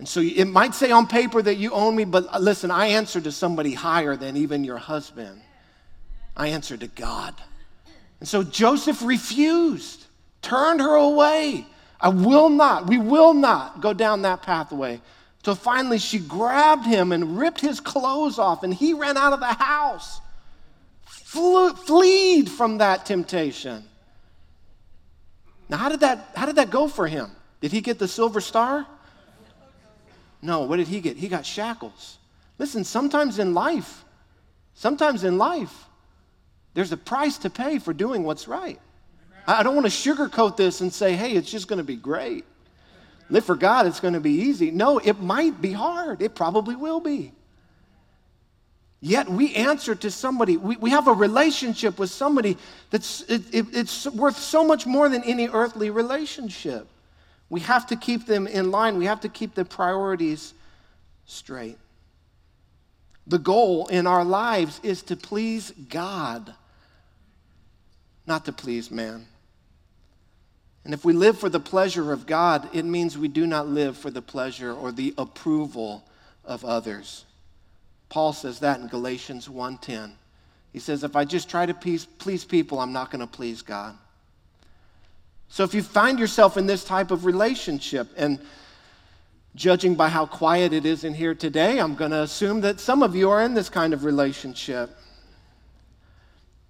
[0.03, 2.87] And so it might say on paper that you own me, but uh, listen, I
[2.87, 5.41] answer to somebody higher than even your husband.
[6.37, 7.37] I answer to God.
[8.19, 10.07] And so Joseph refused,
[10.43, 11.69] turned her away.
[12.01, 15.01] I will not, we will not go down that pathway.
[15.45, 19.39] So finally, she grabbed him and ripped his clothes off, and he ran out of
[19.39, 20.21] the house,
[21.05, 23.85] flew, fleed from that temptation.
[25.69, 27.31] Now, how did, that, how did that go for him?
[27.61, 28.85] Did he get the silver star?
[30.43, 31.17] No, what did he get?
[31.17, 32.19] He got shackles.
[32.59, 34.05] Listen, sometimes in life,
[34.75, 35.87] sometimes in life,
[36.75, 38.81] there's a price to pay for doing what's right.
[39.47, 42.45] I don't want to sugarcoat this and say, hey, it's just going to be great.
[43.31, 44.71] Live for God, it's going to be easy.
[44.71, 46.23] No, it might be hard.
[46.23, 47.33] It probably will be.
[49.01, 52.57] Yet we answer to somebody, we, we have a relationship with somebody
[52.91, 56.87] that's it, it, it's worth so much more than any earthly relationship.
[57.53, 60.55] We have to keep them in line, we have to keep the priorities
[61.27, 61.77] straight.
[63.27, 66.55] The goal in our lives is to please God,
[68.27, 69.27] not to please man.
[70.87, 73.99] And if we live for the pleasure of God, it means we do not live
[73.99, 76.09] for the pleasure or the approval
[76.47, 77.27] of others.
[78.09, 80.13] Paul says that in Galatians 1:10.
[80.73, 83.61] He says if I just try to please, please people, I'm not going to please
[83.61, 83.99] God.
[85.53, 88.39] So if you find yourself in this type of relationship and
[89.55, 93.03] judging by how quiet it is in here today, I'm going to assume that some
[93.03, 94.97] of you are in this kind of relationship.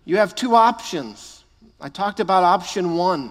[0.05, 1.45] You have two options.
[1.81, 3.31] I talked about option 1.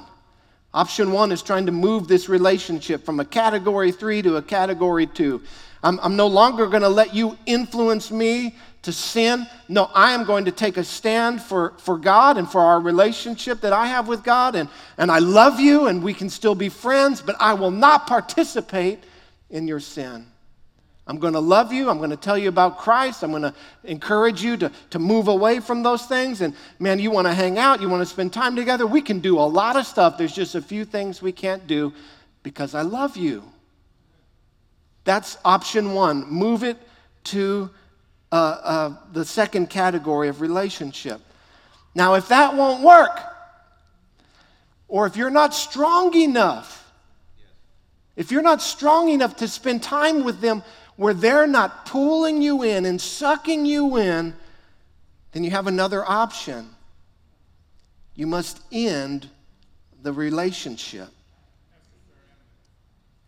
[0.73, 5.05] Option one is trying to move this relationship from a category three to a category
[5.05, 5.41] two.
[5.83, 9.45] I'm, I'm no longer going to let you influence me to sin.
[9.67, 13.61] No, I am going to take a stand for, for God and for our relationship
[13.61, 14.55] that I have with God.
[14.55, 18.07] And, and I love you, and we can still be friends, but I will not
[18.07, 19.03] participate
[19.49, 20.25] in your sin.
[21.07, 21.89] I'm going to love you.
[21.89, 23.23] I'm going to tell you about Christ.
[23.23, 23.53] I'm going to
[23.84, 26.41] encourage you to, to move away from those things.
[26.41, 28.86] And man, you want to hang out, you want to spend time together.
[28.88, 30.17] We can do a lot of stuff.
[30.17, 31.91] There's just a few things we can't do
[32.43, 33.43] because I love you.
[35.03, 36.25] That's option one.
[36.29, 36.77] Move it
[37.25, 37.69] to
[38.32, 41.21] uh, uh, the second category of relationship.
[41.93, 43.19] Now, if that won't work,
[44.88, 46.91] or if you're not strong enough,
[48.15, 50.63] if you're not strong enough to spend time with them
[50.95, 54.34] where they're not pulling you in and sucking you in,
[55.32, 56.69] then you have another option.
[58.15, 59.29] You must end
[60.03, 61.09] the relationship.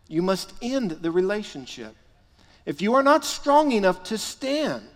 [0.07, 1.95] You must end the relationship.
[2.65, 4.92] If you are not strong enough to stand,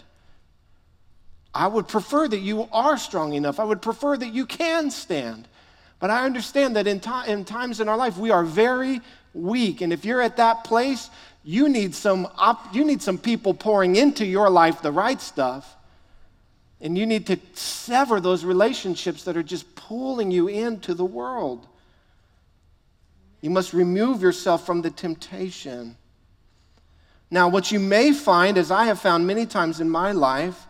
[1.53, 3.59] I would prefer that you are strong enough.
[3.59, 5.47] I would prefer that you can stand.
[5.99, 9.01] But I understand that in, in times in our life, we are very
[9.33, 9.81] weak.
[9.81, 11.09] And if you're at that place,
[11.43, 15.75] you need some, op- you need some people pouring into your life the right stuff.
[16.79, 21.65] And you need to sever those relationships that are just pulling you into the world.
[23.41, 25.95] You must remove yourself from the temptation.
[27.31, 30.67] Now, what you may find, as I have found many times in my life,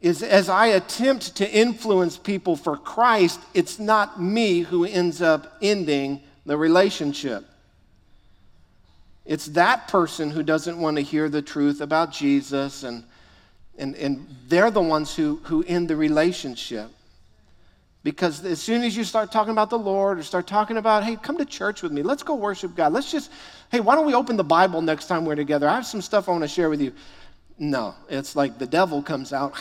[0.00, 5.56] is as I attempt to influence people for Christ, it's not me who ends up
[5.60, 7.44] ending the relationship.
[9.24, 13.04] It's that person who doesn't want to hear the truth about Jesus, and,
[13.76, 16.90] and, and they're the ones who, who end the relationship.
[18.04, 21.16] Because as soon as you start talking about the Lord or start talking about, hey,
[21.16, 23.30] come to church with me, let's go worship God, let's just,
[23.70, 25.68] hey, why don't we open the Bible next time we're together?
[25.68, 26.92] I have some stuff I want to share with you.
[27.58, 29.54] No, it's like the devil comes out.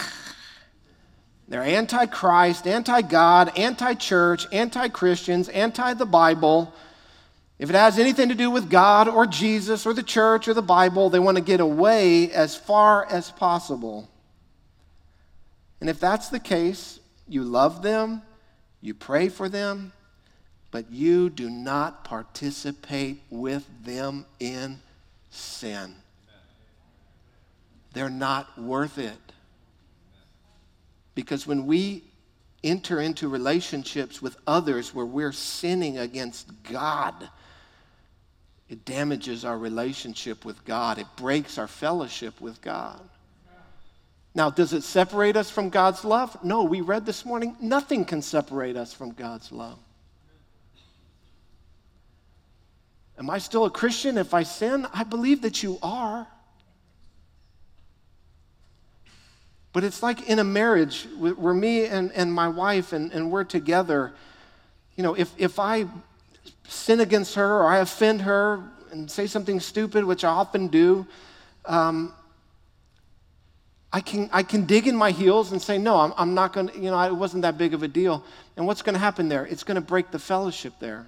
[1.48, 6.74] They're anti Christ, anti God, anti church, anti Christians, anti the Bible.
[7.58, 10.62] If it has anything to do with God or Jesus or the church or the
[10.62, 14.08] Bible, they want to get away as far as possible.
[15.80, 18.22] And if that's the case, you love them,
[18.82, 19.94] you pray for them,
[20.70, 24.80] but you do not participate with them in
[25.32, 25.96] sin.
[27.98, 29.18] They're not worth it.
[31.16, 32.04] Because when we
[32.64, 37.28] enter into relationships with others where we're sinning against God,
[38.70, 41.00] it damages our relationship with God.
[41.00, 43.02] It breaks our fellowship with God.
[44.36, 46.38] Now, does it separate us from God's love?
[46.44, 49.80] No, we read this morning nothing can separate us from God's love.
[53.18, 54.86] Am I still a Christian if I sin?
[54.94, 56.28] I believe that you are.
[59.78, 63.44] But it's like in a marriage where me and, and my wife and, and we're
[63.44, 64.12] together.
[64.96, 65.86] You know, if, if I
[66.68, 71.06] sin against her or I offend her and say something stupid, which I often do,
[71.68, 72.12] um,
[73.94, 76.70] I can, I can dig in my heels and say, no, I'm, I'm not going
[76.70, 78.24] to, you know, it wasn't that big of a deal.
[78.56, 79.46] And what's going to happen there?
[79.46, 81.06] It's going to break the fellowship there.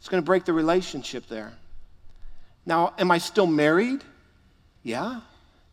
[0.00, 1.54] It's going to break the relationship there.
[2.66, 4.04] Now, am I still married?
[4.82, 5.22] Yeah.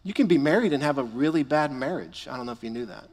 [0.08, 2.30] You can be married and have a really bad marriage.
[2.32, 3.10] I don't know if you knew that.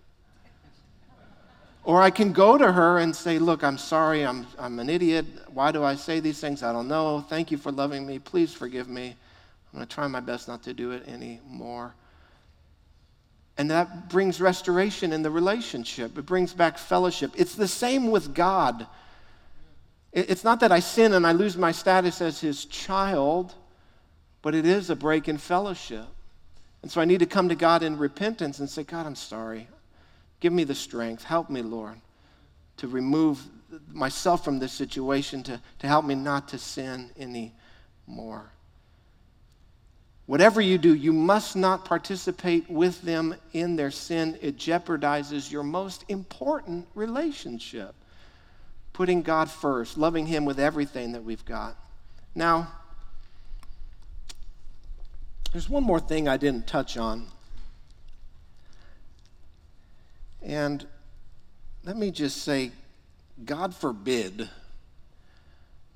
[1.82, 5.26] Or I can go to her and say, Look, I'm sorry, I'm, I'm an idiot.
[5.52, 6.62] Why do I say these things?
[6.62, 7.20] I don't know.
[7.28, 8.20] Thank you for loving me.
[8.20, 9.08] Please forgive me.
[9.08, 11.96] I'm going to try my best not to do it anymore.
[13.58, 17.32] And that brings restoration in the relationship, it brings back fellowship.
[17.34, 18.86] It's the same with God.
[20.12, 23.52] It's not that I sin and I lose my status as his child,
[24.42, 26.06] but it is a break in fellowship.
[26.84, 29.68] And so I need to come to God in repentance and say, God, I'm sorry.
[30.40, 31.24] Give me the strength.
[31.24, 31.98] Help me, Lord,
[32.76, 33.40] to remove
[33.90, 38.52] myself from this situation, to, to help me not to sin anymore.
[40.26, 44.36] Whatever you do, you must not participate with them in their sin.
[44.42, 47.94] It jeopardizes your most important relationship.
[48.92, 51.78] Putting God first, loving Him with everything that we've got.
[52.34, 52.70] Now,
[55.54, 57.28] there's one more thing I didn't touch on.
[60.42, 60.86] And
[61.84, 62.72] let me just say,
[63.42, 64.50] God forbid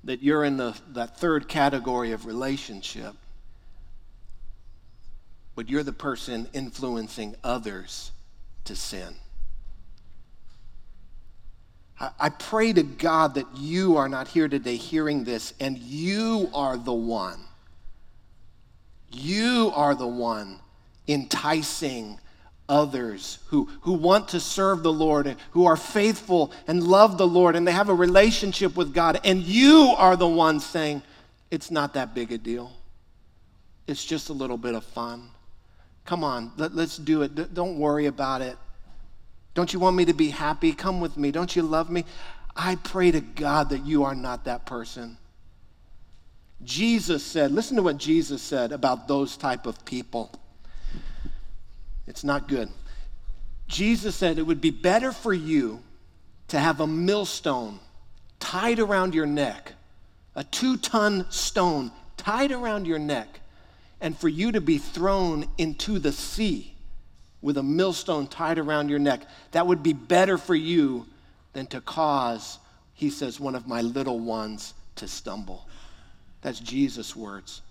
[0.05, 3.13] that you're in the, that third category of relationship
[5.59, 8.13] but you're the person influencing others
[8.63, 9.13] to sin.
[11.99, 16.49] I, I pray to God that you are not here today hearing this and you
[16.53, 17.41] are the one.
[19.11, 20.59] You are the one
[21.07, 22.19] enticing
[22.67, 27.27] others who, who want to serve the Lord and who are faithful and love the
[27.27, 29.19] Lord and they have a relationship with God.
[29.23, 31.01] And you are the one saying,
[31.49, 32.71] it's not that big a deal.
[33.87, 35.29] It's just a little bit of fun.
[36.05, 37.53] Come on, let, us do it.
[37.53, 38.57] don't worry about it.
[39.55, 40.73] Don't you want me to be happy?
[40.73, 41.31] Come with me.
[41.31, 42.05] Don't you love me?
[42.55, 45.17] I pray to God that you are not that person.
[46.63, 50.31] Jesus said, listen to what Jesus said about those type of people.
[52.05, 52.69] It's not good.
[53.67, 55.81] Jesus said it would be better for you
[56.49, 57.79] to have a millstone
[58.39, 59.73] tied around your neck,
[60.35, 63.39] a two ton stone tied around your neck,
[64.01, 66.73] and for you to be thrown into the sea
[67.41, 69.21] with a millstone tied around your neck.
[69.51, 71.05] That would be better for you
[71.53, 72.59] than to cause,
[72.93, 75.67] he says, one of my little ones to stumble.
[76.41, 77.61] That's Jesus' words.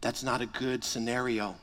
[0.00, 1.56] That's not a good scenario.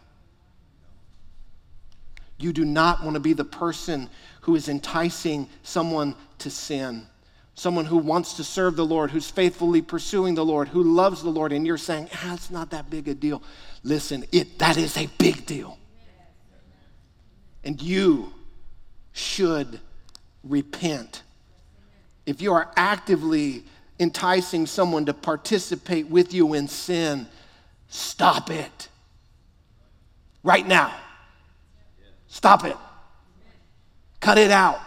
[2.37, 4.09] You do not want to be the person
[4.41, 7.07] who is enticing someone to sin
[7.57, 11.31] someone who wants to serve the Lord, who's faithfully pursuing the Lord, who loves the
[11.31, 13.41] Lord, and you're saying, ah, it's not that big a deal.
[13.81, 15.79] Listen, it, that is a big deal.
[17.63, 18.31] And you
[19.11, 19.79] should
[20.43, 21.23] repent.
[22.27, 23.63] If you are actively
[23.99, 27.27] enticing someone to participate with you in sin,
[27.87, 28.89] stop it.
[30.43, 30.93] Right now.
[32.27, 32.77] Stop it.
[34.19, 34.79] Cut it out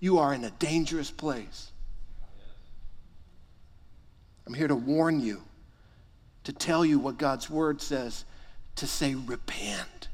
[0.00, 1.72] you are in a dangerous place.
[4.46, 5.42] I'm here to warn you,
[6.44, 8.24] to tell you what God's word says,
[8.76, 10.08] to say, repent.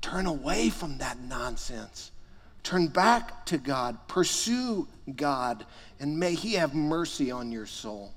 [0.00, 2.12] Turn away from that nonsense.
[2.66, 3.96] Turn back to God.
[4.08, 5.64] Pursue God,
[6.00, 8.12] and may He have mercy on your soul.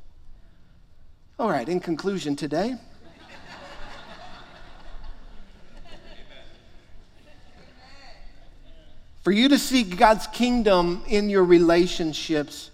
[1.37, 2.75] All right, in conclusion today,
[9.21, 12.71] For you to seek God's kingdom in your relationships,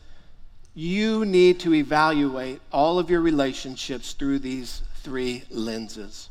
[0.76, 6.30] you need to evaluate all of your relationships through these three lenses.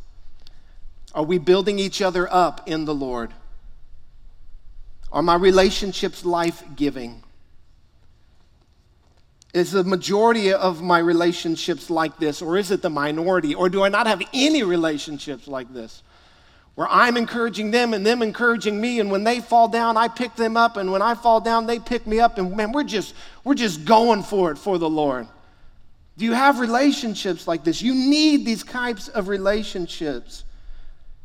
[1.15, 3.35] Are we building each other up in the Lord?
[5.15, 7.23] Are my relationships life giving?
[9.55, 13.55] Is the majority of my relationships like this, or is it the minority?
[13.55, 16.03] Or do I not have any relationships like this?
[16.75, 19.01] where I'm encouraging them and them encouraging me.
[19.01, 20.77] And when they fall down, I pick them up.
[20.77, 22.39] And when I fall down, they pick me up.
[22.39, 25.29] And man, we're just, we're just going for it for the Lord.
[26.17, 27.83] Do you have relationships like this?
[27.83, 30.45] You need these types of relationships.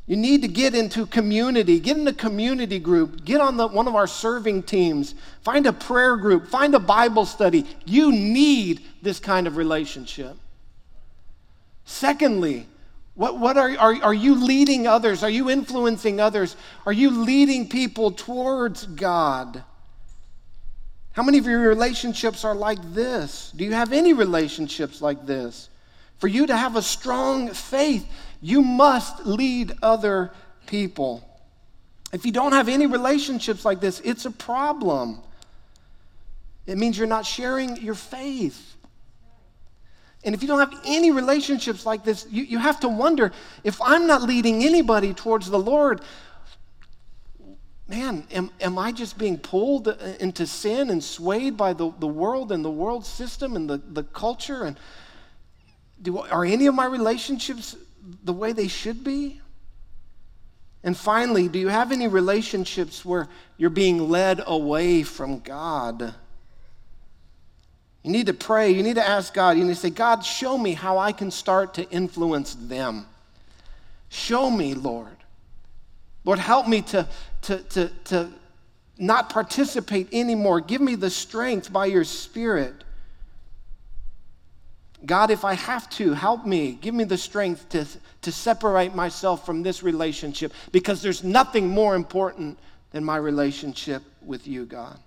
[0.09, 3.87] You need to get into community, get in a community group, get on the, one
[3.87, 7.63] of our serving teams, find a prayer group, find a Bible study.
[7.85, 10.35] You need this kind of relationship.
[11.85, 12.65] Secondly,
[13.13, 15.21] what, what are, are, are you leading others?
[15.21, 16.55] Are you influencing others?
[16.87, 19.63] Are you leading people towards God?
[21.11, 23.51] How many of your relationships are like this?
[23.55, 25.69] Do you have any relationships like this?
[26.17, 28.07] For you to have a strong faith,
[28.41, 30.31] you must lead other
[30.65, 31.25] people.
[32.11, 35.19] If you don't have any relationships like this, it's a problem.
[36.65, 38.75] It means you're not sharing your faith.
[40.23, 43.31] And if you don't have any relationships like this, you, you have to wonder
[43.63, 46.01] if I'm not leading anybody towards the Lord,
[47.87, 52.07] man, am, am I just being pulled uh, into sin and swayed by the, the
[52.07, 54.63] world and the world system and the, the culture?
[54.63, 54.77] And
[56.01, 57.75] do, are any of my relationships
[58.23, 59.41] the way they should be?
[60.83, 63.27] And finally, do you have any relationships where
[63.57, 66.13] you're being led away from God?
[68.03, 68.71] You need to pray.
[68.71, 69.57] You need to ask God.
[69.57, 73.05] You need to say, God, show me how I can start to influence them.
[74.07, 75.17] Show me, Lord.
[76.23, 77.07] Lord, help me to,
[77.43, 78.29] to, to, to
[78.97, 80.61] not participate anymore.
[80.61, 82.83] Give me the strength by your Spirit.
[85.05, 86.73] God, if I have to, help me.
[86.73, 87.85] Give me the strength to,
[88.21, 92.59] to separate myself from this relationship because there's nothing more important
[92.91, 94.99] than my relationship with you, God.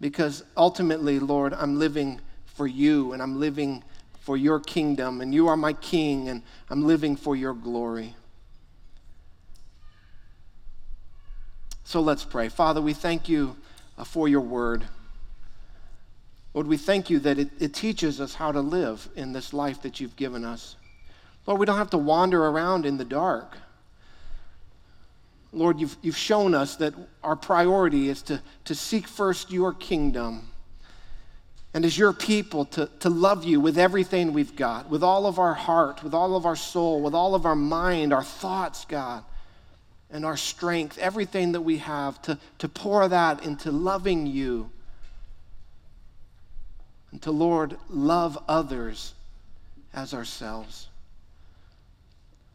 [0.00, 3.82] Because ultimately, Lord, I'm living for you and I'm living
[4.20, 8.14] for your kingdom and you are my king and I'm living for your glory.
[11.84, 12.48] So let's pray.
[12.48, 13.56] Father, we thank you
[13.98, 14.84] uh, for your word.
[16.54, 19.82] Lord, we thank you that it, it teaches us how to live in this life
[19.82, 20.76] that you've given us.
[21.46, 23.58] Lord, we don't have to wander around in the dark.
[25.52, 30.48] Lord, you've, you've shown us that our priority is to, to seek first your kingdom
[31.74, 35.40] and as your people to, to love you with everything we've got, with all of
[35.40, 39.24] our heart, with all of our soul, with all of our mind, our thoughts, God,
[40.08, 44.70] and our strength, everything that we have, to, to pour that into loving you
[47.14, 49.14] and to, Lord, love others
[49.94, 50.88] as ourselves.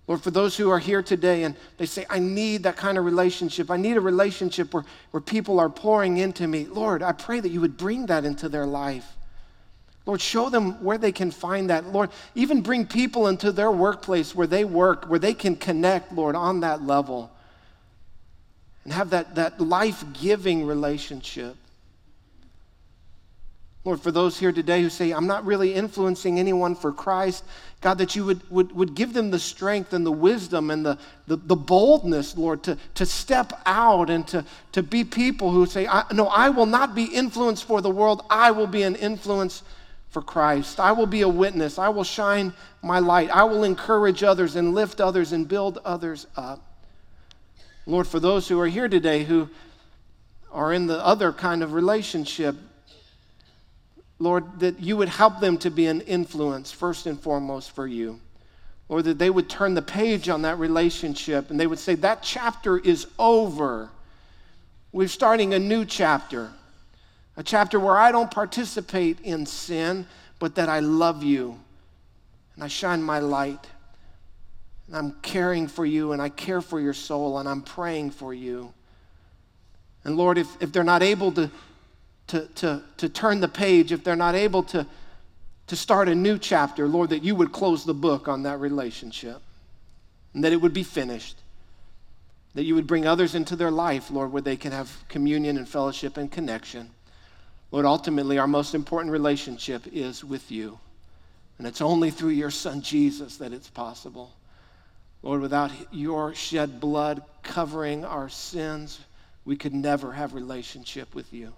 [0.05, 3.05] Lord, for those who are here today and they say, I need that kind of
[3.05, 3.71] relationship.
[3.71, 6.65] I need a relationship where, where people are pouring into me.
[6.65, 9.09] Lord, I pray that you would bring that into their life.
[10.05, 11.93] Lord, show them where they can find that.
[11.93, 16.35] Lord, even bring people into their workplace where they work, where they can connect, Lord,
[16.35, 17.31] on that level
[18.83, 21.55] and have that, that life giving relationship.
[23.85, 27.45] Lord, for those here today who say, I'm not really influencing anyone for Christ,
[27.79, 30.97] God, that you would, would, would give them the strength and the wisdom and the,
[31.27, 35.87] the, the boldness, Lord, to, to step out and to, to be people who say,
[35.87, 38.25] I, No, I will not be influenced for the world.
[38.29, 39.63] I will be an influence
[40.09, 40.81] for Christ.
[40.81, 41.79] I will be a witness.
[41.79, 43.29] I will shine my light.
[43.29, 46.65] I will encourage others and lift others and build others up.
[47.85, 49.49] Lord, for those who are here today who
[50.51, 52.55] are in the other kind of relationship,
[54.19, 58.19] Lord, that you would help them to be an influence, first and foremost, for you.
[58.89, 62.21] Lord, that they would turn the page on that relationship and they would say, That
[62.21, 63.89] chapter is over.
[64.91, 66.51] We're starting a new chapter,
[67.37, 70.07] a chapter where I don't participate in sin,
[70.39, 71.59] but that I love you
[72.55, 73.67] and I shine my light.
[74.87, 78.33] And I'm caring for you and I care for your soul and I'm praying for
[78.33, 78.73] you.
[80.03, 81.51] And Lord, if, if they're not able to
[82.29, 84.85] to, to, to turn the page, if they're not able to,
[85.67, 89.41] to start a new chapter, Lord, that you would close the book on that relationship
[90.33, 91.37] and that it would be finished.
[92.55, 95.67] That you would bring others into their life, Lord, where they can have communion and
[95.67, 96.89] fellowship and connection.
[97.71, 100.79] Lord, ultimately, our most important relationship is with you.
[101.57, 104.33] And it's only through your Son, Jesus, that it's possible.
[105.21, 108.99] Lord, without your shed blood covering our sins,
[109.45, 111.53] we could never have relationship with you.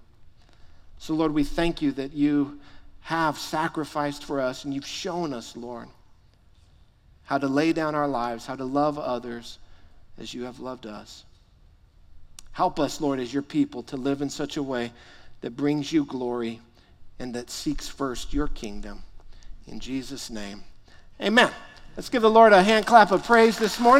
[1.02, 2.60] So, Lord, we thank you that you
[3.00, 5.88] have sacrificed for us and you've shown us, Lord,
[7.24, 9.58] how to lay down our lives, how to love others
[10.20, 11.26] as you have loved us.
[12.52, 14.92] Help us, Lord, as your people to live in such a way
[15.42, 16.62] that brings you glory
[17.18, 19.02] and that seeks first your kingdom.
[19.66, 20.64] In Jesus' name,
[21.20, 21.50] amen.
[21.98, 24.00] Let's give the Lord a hand clap of praise this morning.